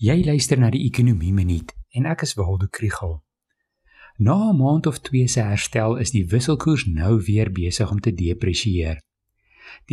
Jy 0.00 0.22
luister 0.24 0.56
na 0.56 0.70
die 0.72 0.86
Ekonomie 0.86 1.34
Minuut 1.36 1.74
en 1.92 2.06
ek 2.08 2.22
is 2.24 2.30
Waldo 2.38 2.70
Krugel. 2.72 3.18
Na 4.16 4.48
'n 4.48 4.56
maand 4.56 4.86
of 4.88 5.00
2 5.04 5.28
se 5.28 5.42
herstel 5.44 5.98
is 6.00 6.10
die 6.10 6.24
wisselkoers 6.24 6.86
nou 6.86 7.20
weer 7.26 7.52
besig 7.52 7.90
om 7.90 8.00
te 8.00 8.14
depresieer. 8.14 9.02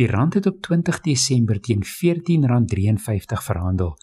Die 0.00 0.06
rand 0.06 0.34
het 0.34 0.46
op 0.46 0.62
20 0.62 1.00
Desember 1.00 1.60
teen 1.60 1.84
R14.53 1.84 3.42
verhandel, 3.44 3.98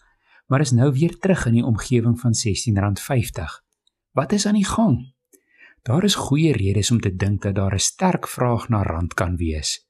maar 0.46 0.60
is 0.60 0.70
nou 0.70 0.92
weer 0.92 1.18
terug 1.18 1.46
in 1.46 1.52
die 1.52 1.64
omgewing 1.64 2.20
van 2.20 2.34
R16.50. 2.34 3.58
Wat 4.12 4.32
is 4.32 4.46
aan 4.46 4.54
die 4.54 4.64
gang? 4.64 5.12
Daar 5.82 6.04
is 6.04 6.14
goeie 6.14 6.52
redes 6.52 6.90
om 6.90 7.00
te 7.00 7.16
dink 7.16 7.42
dat 7.42 7.54
daar 7.54 7.74
'n 7.74 7.78
sterk 7.78 8.28
vraag 8.28 8.68
na 8.68 8.82
rand 8.82 9.14
kan 9.14 9.36
wees. 9.36 9.88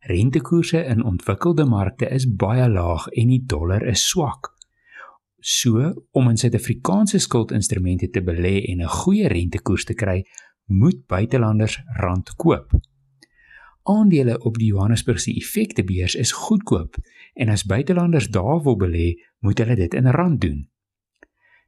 Rentekoerse 0.00 0.84
in 0.84 1.04
ontwikkelde 1.04 1.64
markte 1.64 2.08
is 2.08 2.34
baie 2.36 2.68
laag 2.68 3.06
en 3.08 3.28
die 3.28 3.44
dollar 3.46 3.82
is 3.82 4.08
swak. 4.08 4.61
So, 5.44 6.06
om 6.10 6.28
in 6.30 6.36
Suid-Afrikaanse 6.38 7.18
skuldinstrumente 7.18 8.06
te 8.10 8.22
belê 8.22 8.62
en 8.70 8.80
'n 8.80 8.88
goeie 8.88 9.28
rentekoers 9.28 9.84
te 9.84 9.94
kry, 9.94 10.22
moet 10.66 11.06
buitelanders 11.06 11.82
rand 11.98 12.36
koop. 12.36 12.70
Aandele 13.82 14.38
op 14.38 14.58
die 14.58 14.66
Johannesburgse 14.66 15.34
effektebeurs 15.34 16.14
is 16.14 16.32
goedkoop 16.32 16.96
en 17.34 17.48
as 17.48 17.64
buitelanders 17.64 18.28
daar 18.28 18.62
wil 18.62 18.76
belê, 18.76 19.18
moet 19.38 19.58
hulle 19.58 19.74
dit 19.76 19.94
in 19.94 20.06
rand 20.06 20.40
doen. 20.40 20.68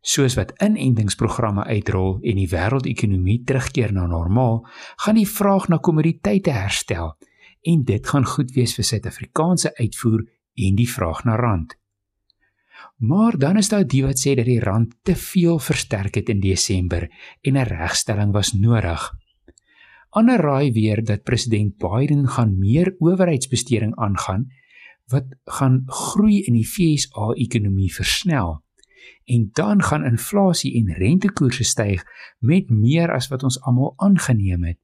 Soos 0.01 0.35
wat 0.35 0.53
inentingsprogramme 0.63 1.65
uitrol 1.65 2.19
en 2.23 2.37
die 2.37 2.49
wêreldekonomie 2.49 3.43
terugkeer 3.45 3.93
na 3.93 4.07
normaal, 4.07 4.67
gaan 4.97 5.15
die 5.15 5.29
vraag 5.29 5.69
na 5.69 5.77
kommoditeite 5.77 6.51
herstel 6.51 7.17
en 7.63 7.85
dit 7.85 8.07
gaan 8.07 8.27
goed 8.27 8.53
wees 8.53 8.75
vir 8.75 8.85
Suid-Afrikaanse 8.85 9.77
uitvoer 9.77 10.29
en 10.55 10.75
die 10.75 10.91
vraag 10.91 11.25
na 11.25 11.37
rand. 11.37 11.75
Maar 12.97 13.39
dan 13.39 13.57
is 13.57 13.69
daar 13.69 13.87
die 13.87 14.03
wat 14.05 14.19
sê 14.19 14.35
dat 14.35 14.45
die 14.45 14.61
rand 14.61 14.95
te 15.03 15.17
veel 15.17 15.59
versterk 15.59 16.15
het 16.15 16.29
in 16.29 16.41
Desember 16.41 17.11
en 17.41 17.57
'n 17.57 17.69
regstelling 17.69 18.33
was 18.33 18.53
nodig. 18.53 19.13
Ander 20.11 20.41
raai 20.41 20.73
weer 20.73 21.05
dat 21.05 21.23
president 21.23 21.77
Biden 21.77 22.29
gaan 22.29 22.59
meer 22.59 22.95
owerheidsbesteding 22.99 23.97
aangaan 23.97 24.47
wat 25.07 25.25
gaan 25.45 25.83
groei 25.87 26.43
in 26.43 26.53
die 26.53 26.67
FSA-ekonomie 26.67 27.95
versnel. 27.95 28.63
En 29.25 29.49
dan 29.53 29.83
gaan 29.83 30.05
inflasie 30.05 30.75
en 30.79 30.95
rentekoerse 30.95 31.65
styg 31.65 32.05
met 32.39 32.71
meer 32.71 33.13
as 33.13 33.29
wat 33.29 33.43
ons 33.43 33.61
almal 33.61 33.93
aangeneem 33.97 34.65
het. 34.65 34.79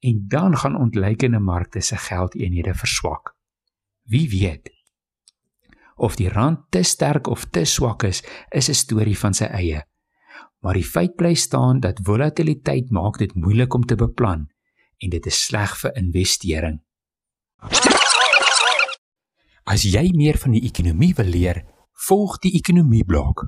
En 0.00 0.24
dan 0.28 0.56
gaan 0.56 0.76
ontleikende 0.76 1.38
markte 1.38 1.80
se 1.80 1.96
geldeenhede 1.96 2.74
verswak. 2.74 3.34
Wie 4.02 4.28
weet? 4.28 4.79
Of 6.00 6.16
die 6.16 6.28
rand 6.32 6.66
te 6.72 6.82
sterk 6.82 7.28
of 7.28 7.44
te 7.52 7.64
swak 7.64 8.02
is, 8.08 8.22
is 8.50 8.68
'n 8.68 8.74
storie 8.74 9.18
van 9.18 9.34
sy 9.34 9.44
eie. 9.44 9.84
Maar 10.60 10.74
die 10.74 10.84
feit 10.84 11.16
bly 11.16 11.34
staan 11.34 11.80
dat 11.80 12.00
volatiliteit 12.02 12.90
maak 12.90 13.18
dit 13.18 13.34
moeilik 13.34 13.74
om 13.74 13.84
te 13.84 13.96
beplan 13.96 14.48
en 14.98 15.10
dit 15.10 15.26
is 15.26 15.44
sleg 15.44 15.76
vir 15.80 15.96
investering. 15.96 16.80
As 19.64 19.82
jy 19.82 20.10
meer 20.16 20.38
van 20.38 20.52
die 20.52 20.64
ekonomie 20.64 21.14
wil 21.14 21.30
leer, 21.30 21.64
volg 22.08 22.38
die 22.38 22.52
ekonomie 22.58 23.04
blok. 23.04 23.44